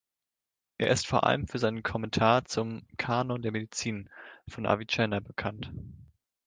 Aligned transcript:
Er 0.79 0.89
ist 0.89 1.05
vor 1.05 1.25
allem 1.27 1.47
für 1.47 1.59
seinen 1.59 1.83
Kommentar 1.83 2.45
zum 2.45 2.87
„Kanon 2.97 3.43
der 3.43 3.51
Medizin“ 3.51 4.09
von 4.49 4.65
Avicenna 4.65 5.19
bekannt. 5.19 5.71